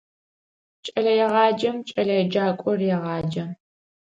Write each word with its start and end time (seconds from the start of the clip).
Кӏэлэегъаджэм 0.85 1.77
кӏэлэеджакӏор 1.87 2.75
регъаджэ. 2.81 3.45